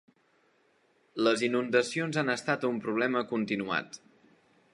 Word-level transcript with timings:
Les 1.27 1.43
inundacions 1.49 2.19
han 2.23 2.35
estat 2.37 2.67
un 2.71 2.81
problema 2.87 3.27
continuat. 3.35 4.03